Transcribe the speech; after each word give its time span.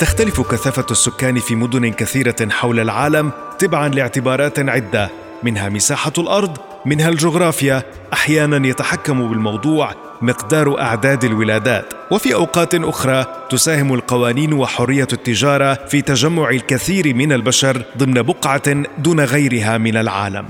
تختلف 0.00 0.40
كثافة 0.40 0.86
السكان 0.90 1.38
في 1.38 1.54
مدن 1.54 1.92
كثيرة 1.92 2.48
حول 2.50 2.80
العالم 2.80 3.32
تبعا 3.58 3.88
لاعتبارات 3.88 4.58
عدة. 4.58 5.10
منها 5.42 5.68
مساحة 5.68 6.12
الأرض 6.18 6.58
منها 6.86 7.08
الجغرافيا. 7.08 7.82
أحيانا 8.12 8.68
يتحكم 8.68 9.28
بالموضوع 9.28 9.94
مقدار 10.22 10.80
أعداد 10.80 11.24
الولادات. 11.24 11.92
وفي 12.10 12.34
أوقات 12.34 12.74
أخرى 12.74 13.26
تساهم 13.50 13.94
القوانين 13.94 14.52
وحرية 14.52 15.08
التجارة 15.12 15.74
في 15.74 16.02
تجمع 16.02 16.50
الكثير 16.50 17.14
من 17.14 17.32
البشر 17.32 17.82
ضمن 17.98 18.22
بقعة 18.22 18.82
دون 18.98 19.20
غيرها 19.20 19.78
من 19.78 19.96
العالم. 19.96 20.44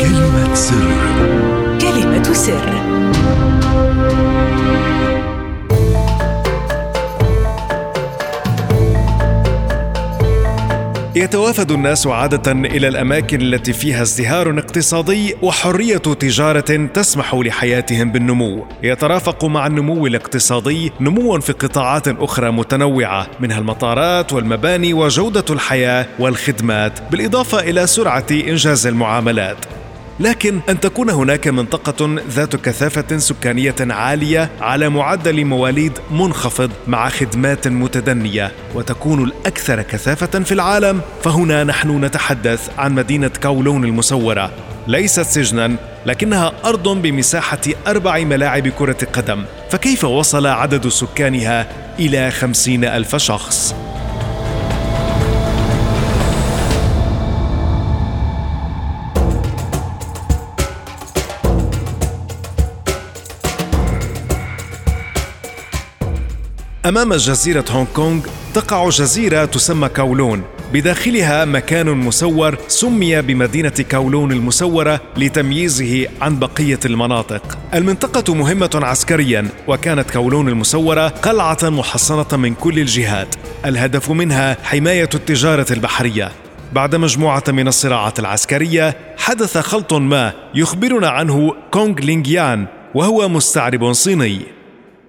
كلمة 0.00 0.54
سر. 0.54 0.94
كلمة 1.80 2.32
سر. 2.32 3.11
يتوافد 11.16 11.70
الناس 11.70 12.06
عادة 12.06 12.52
إلى 12.52 12.88
الأماكن 12.88 13.40
التي 13.40 13.72
فيها 13.72 14.02
ازدهار 14.02 14.58
اقتصادي 14.58 15.34
وحرية 15.42 15.96
تجارة 15.96 16.88
تسمح 16.94 17.34
لحياتهم 17.34 18.12
بالنمو. 18.12 18.66
يترافق 18.82 19.44
مع 19.44 19.66
النمو 19.66 20.06
الاقتصادي 20.06 20.92
نمو 21.00 21.40
في 21.40 21.52
قطاعات 21.52 22.08
أخرى 22.08 22.50
متنوعة 22.50 23.26
منها 23.40 23.58
المطارات 23.58 24.32
والمباني 24.32 24.94
وجودة 24.94 25.44
الحياة 25.50 26.06
والخدمات 26.18 26.92
بالإضافة 27.10 27.60
إلى 27.60 27.86
سرعة 27.86 28.26
إنجاز 28.30 28.86
المعاملات. 28.86 29.81
لكن 30.22 30.60
أن 30.68 30.80
تكون 30.80 31.10
هناك 31.10 31.48
منطقة 31.48 32.16
ذات 32.28 32.56
كثافة 32.56 33.18
سكانية 33.18 33.74
عالية 33.80 34.50
على 34.60 34.88
معدل 34.88 35.44
مواليد 35.44 35.92
منخفض 36.10 36.70
مع 36.86 37.08
خدمات 37.08 37.68
متدنية 37.68 38.52
وتكون 38.74 39.24
الأكثر 39.24 39.82
كثافة 39.82 40.40
في 40.40 40.52
العالم 40.52 41.00
فهنا 41.22 41.64
نحن 41.64 42.04
نتحدث 42.04 42.70
عن 42.78 42.94
مدينة 42.94 43.30
كولون 43.42 43.84
المسوره 43.84 44.50
ليست 44.86 45.20
سجنا 45.20 45.76
لكنها 46.06 46.52
أرض 46.64 46.88
بمساحة 46.88 47.60
أربع 47.86 48.18
ملاعب 48.18 48.68
كرة 48.68 49.06
قدم 49.12 49.44
فكيف 49.70 50.04
وصل 50.04 50.46
عدد 50.46 50.88
سكانها 50.88 51.66
إلى 51.98 52.30
خمسين 52.30 52.84
ألف 52.84 53.16
شخص؟ 53.16 53.74
أمام 66.86 67.14
جزيرة 67.14 67.64
هونغ 67.70 67.86
كونغ 67.94 68.20
تقع 68.54 68.88
جزيرة 68.88 69.44
تسمى 69.44 69.88
كولون 69.88 70.42
بداخلها 70.72 71.44
مكان 71.44 71.86
مسور 71.86 72.58
سمي 72.68 73.22
بمدينة 73.22 73.74
كولون 73.90 74.32
المسورة 74.32 75.00
لتمييزه 75.16 76.06
عن 76.20 76.38
بقية 76.38 76.78
المناطق. 76.84 77.58
المنطقة 77.74 78.34
مهمة 78.34 78.70
عسكريا 78.74 79.48
وكانت 79.68 80.10
كولون 80.10 80.48
المسورة 80.48 81.08
قلعة 81.08 81.58
محصنة 81.62 82.36
من 82.38 82.54
كل 82.54 82.78
الجهات. 82.78 83.34
الهدف 83.66 84.10
منها 84.10 84.56
حماية 84.62 85.10
التجارة 85.14 85.66
البحرية. 85.70 86.32
بعد 86.72 86.96
مجموعة 86.96 87.44
من 87.48 87.68
الصراعات 87.68 88.18
العسكرية 88.18 88.96
حدث 89.18 89.58
خلط 89.58 89.92
ما 89.92 90.32
يخبرنا 90.54 91.08
عنه 91.08 91.54
كونغ 91.70 91.94
لينغيان 91.94 92.66
وهو 92.94 93.28
مستعرب 93.28 93.92
صيني. 93.92 94.61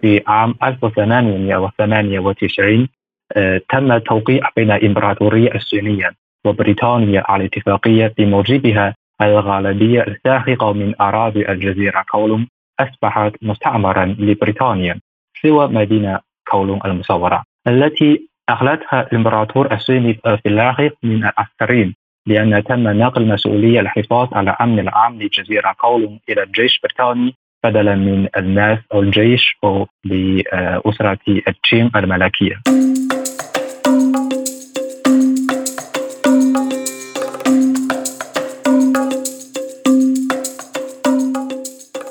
في 0.03 0.21
عام 0.27 0.55
1898 0.63 2.87
آه، 3.35 3.61
تم 3.69 3.91
التوقيع 3.91 4.49
بين 4.55 4.71
الإمبراطورية 4.71 5.55
الصينية 5.55 6.11
وبريطانيا 6.45 7.23
على 7.25 7.45
اتفاقية 7.45 8.13
بموجبها 8.17 8.95
الغالبية 9.21 10.01
الساحقة 10.01 10.73
من 10.73 10.93
أراضي 11.01 11.49
الجزيرة 11.49 12.05
كولوم 12.11 12.47
أصبحت 12.79 13.31
مستعمرا 13.41 14.05
لبريطانيا 14.05 14.99
سوى 15.41 15.67
مدينة 15.67 16.19
كولوم 16.51 16.79
المصورة 16.85 17.43
التي 17.67 18.29
أخلتها 18.49 19.01
الإمبراطور 19.01 19.73
الصيني 19.73 20.13
في 20.13 20.41
اللاحق 20.45 20.91
من 21.03 21.23
العسكريين 21.23 21.95
لأن 22.27 22.63
تم 22.63 22.87
نقل 22.87 23.27
مسؤولية 23.27 23.79
الحفاظ 23.79 24.33
على 24.33 24.51
الأمن 24.51 24.79
العام 24.79 25.21
لجزيرة 25.21 25.71
كولوم 25.71 26.19
إلى 26.29 26.43
الجيش 26.43 26.79
البريطاني 26.83 27.33
بدلا 27.63 27.95
من 27.95 28.27
الناس 28.37 28.79
أو 28.93 29.01
الجيش 29.01 29.57
أو 29.63 29.87
لأسرة 30.05 31.19
تشينغ 31.47 31.91
الملكية. 31.95 32.61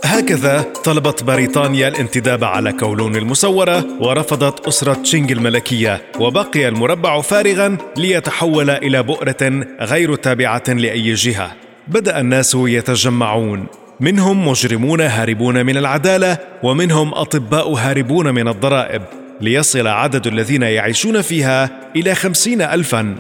هكذا 0.05 0.63
طلبت 0.85 1.25
بريطانيا 1.25 1.89
الانتداب 1.89 2.45
على 2.45 2.73
كولون 2.73 3.17
المسورة 3.17 3.85
ورفضت 4.01 4.67
أسرة 4.67 4.95
تشينغ 4.95 5.33
الملكية 5.33 6.03
وبقي 6.21 6.69
المربع 6.69 7.21
فارغا 7.21 7.79
ليتحول 7.97 8.71
إلى 8.71 9.03
بؤرة 9.03 9.67
غير 9.81 10.15
تابعة 10.15 10.63
لأي 10.69 11.15
جهة. 11.15 11.53
بدأ 11.89 12.21
الناس 12.21 12.57
يتجمعون. 12.61 13.67
منهم 14.03 14.49
مجرمون 14.49 15.01
هاربون 15.01 15.67
من 15.67 15.77
العدالة 15.77 16.39
ومنهم 16.63 17.15
أطباء 17.15 17.73
هاربون 17.73 18.35
من 18.35 18.49
الضرائب 18.49 19.03
ليصل 19.41 19.87
عدد 19.87 20.27
الذين 20.27 20.63
يعيشون 20.63 21.23
فيها 21.23 21.71
إلى 21.97 22.15
خمسين 22.15 22.63
ألفا. 22.63 23.15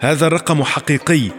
هذا 0.00 0.26
الرقم 0.26 0.62
حقيقي. 0.62 1.30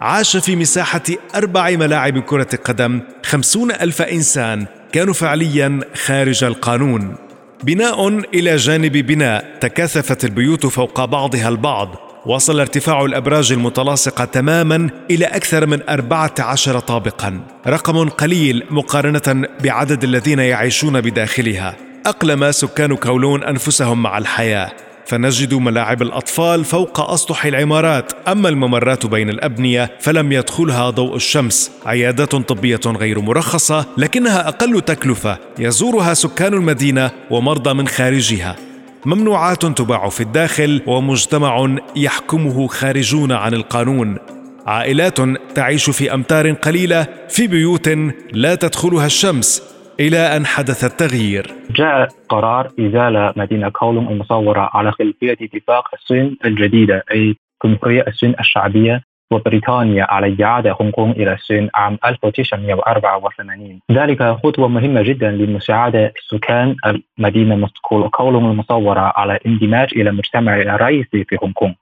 عاش 0.00 0.36
في 0.36 0.56
مساحة 0.56 1.02
أربع 1.34 1.70
ملاعب 1.70 2.18
كرة 2.18 2.58
قدم 2.64 3.00
خمسون 3.24 3.70
ألف 3.70 4.02
إنسان 4.02 4.66
كانوا 4.92 5.14
فعليا 5.14 5.80
خارج 5.94 6.44
القانون. 6.44 7.14
بناء 7.62 8.08
إلى 8.08 8.56
جانب 8.56 8.92
بناء 8.92 9.58
تكاثفت 9.60 10.24
البيوت 10.24 10.66
فوق 10.66 11.04
بعضها 11.04 11.48
البعض 11.48 12.07
وصل 12.28 12.60
ارتفاع 12.60 13.04
الأبراج 13.04 13.52
المتلاصقة 13.52 14.24
تماما 14.24 14.90
إلى 15.10 15.24
أكثر 15.24 15.66
من 15.66 15.88
أربعة 15.88 16.34
عشر 16.38 16.78
طابقا. 16.78 17.40
رقم 17.66 18.08
قليل 18.08 18.64
مقارنة 18.70 19.48
بعدد 19.64 20.04
الذين 20.04 20.38
يعيشون 20.38 21.00
بداخلها. 21.00 21.76
أقلم 22.06 22.52
سكان 22.52 22.96
كولون 22.96 23.44
أنفسهم 23.44 24.02
مع 24.02 24.18
الحياة. 24.18 24.72
فنجد 25.06 25.54
ملاعب 25.54 26.02
الأطفال 26.02 26.64
فوق 26.64 27.10
أسطح 27.10 27.44
العمارات. 27.44 28.12
أما 28.28 28.48
الممرات 28.48 29.06
بين 29.06 29.30
الأبنية 29.30 29.90
فلم 30.00 30.32
يدخلها 30.32 30.90
ضوء 30.90 31.16
الشمس. 31.16 31.70
عيادات 31.86 32.36
طبية 32.36 32.80
غير 32.86 33.20
مرخصة 33.20 33.86
لكنها 33.96 34.48
أقل 34.48 34.80
تكلفة. 34.80 35.38
يزورها 35.58 36.14
سكان 36.14 36.54
المدينة 36.54 37.10
ومرضى 37.30 37.74
من 37.74 37.88
خارجها. 37.88 38.56
ممنوعات 39.06 39.66
تباع 39.66 40.08
في 40.08 40.20
الداخل 40.20 40.82
ومجتمع 40.86 41.76
يحكمه 41.96 42.66
خارجون 42.66 43.32
عن 43.32 43.54
القانون 43.54 44.18
عائلات 44.66 45.20
تعيش 45.54 45.90
في 45.90 46.14
أمتار 46.14 46.52
قليلة 46.52 47.06
في 47.28 47.46
بيوت 47.46 47.88
لا 48.32 48.54
تدخلها 48.54 49.06
الشمس 49.06 49.78
إلى 50.00 50.18
أن 50.18 50.46
حدث 50.46 50.84
التغيير. 50.84 51.46
جاء 51.70 52.08
قرار 52.28 52.72
إزالة 52.80 53.32
مدينة 53.36 53.68
كولوم 53.68 54.08
المصورة 54.08 54.70
على 54.72 54.92
خلفية 54.92 55.36
اتفاق 55.42 55.84
الصين 55.94 56.36
الجديدة 56.44 57.04
أي 57.12 57.36
جمهوريه 57.64 58.04
الصين 58.08 58.34
الشعبية 58.40 59.02
وبريطانيا 59.30 60.04
على 60.10 60.44
إعادة 60.44 60.72
هونغ 60.80 60.90
كونغ 60.90 61.12
إلى 61.12 61.32
الصين 61.32 61.70
عام 61.74 61.98
1984 62.04 63.80
ذلك 63.92 64.22
خطوة 64.22 64.68
مهمة 64.68 65.02
جدا 65.02 65.30
لمساعدة 65.30 66.12
سكان 66.30 66.76
المدينة 67.18 67.68
كولوم 68.12 68.50
المصورة 68.50 69.12
على 69.16 69.36
الاندماج 69.36 69.88
إلى 69.96 70.10
المجتمع 70.10 70.56
الرئيسي 70.56 71.24
في 71.24 71.36
هونغ 71.42 71.52
كونغ. 71.52 71.74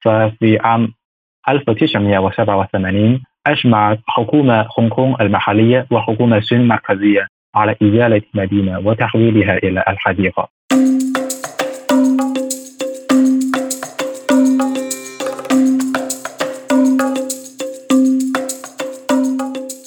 ففي 0.00 0.58
عام 0.58 0.94
1987 1.48 3.22
أجمعت 3.46 4.00
حكومة 4.06 4.66
هونغ 4.78 4.88
كونغ 4.88 5.22
المحلية 5.22 5.86
وحكومة 5.90 6.36
الصين 6.36 6.60
المركزية 6.60 7.26
على 7.54 7.76
إزالة 7.82 8.22
المدينة 8.34 8.78
وتحويلها 8.78 9.56
إلى 9.56 9.84
الحديقة. 9.88 10.48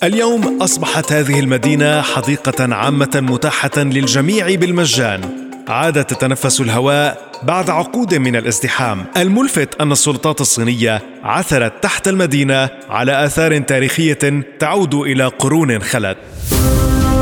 اليوم 0.04 0.62
أصبحت 0.62 1.12
هذه 1.12 1.40
المدينة 1.40 2.02
حديقة 2.02 2.76
عامة 2.76 3.10
متاحة 3.16 3.72
للجميع 3.78 4.56
بالمجان. 4.56 5.22
عادت 5.68 6.14
تتنفس 6.14 6.62
الهواء 6.62 7.32
بعد 7.44 7.70
عقود 7.70 8.16
من 8.16 8.36
الازدحام. 8.36 9.06
الملفت 9.18 9.82
أن 9.82 9.92
السلطات 9.92 10.42
الصينية 10.42 11.02
عثرت 11.24 11.84
تحت 11.84 12.08
المدينة 12.08 12.70
على 12.90 13.26
آثار 13.26 13.58
تاريخية 13.60 14.44
تعود 14.60 14.94
إلى 14.94 15.26
قرون 15.26 15.80
خلت. 15.82 16.18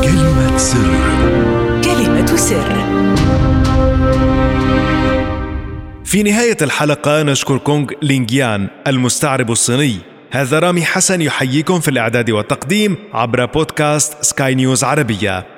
كلمة 0.04 0.58
سر. 0.58 0.96
كلمة 1.84 2.36
سر. 2.36 2.86
في 6.04 6.22
نهاية 6.22 6.56
الحلقة 6.62 7.22
نشكر 7.22 7.58
كونغ 7.58 7.86
لينجيان 8.02 8.68
المستعرب 8.86 9.50
الصيني. 9.50 10.15
هذا 10.30 10.58
رامي 10.58 10.84
حسن 10.84 11.22
يحييكم 11.22 11.80
في 11.80 11.88
الإعداد 11.88 12.30
والتقديم 12.30 12.96
عبر 13.14 13.44
بودكاست 13.44 14.24
سكاي 14.24 14.54
نيوز 14.54 14.84
عربية. 14.84 15.55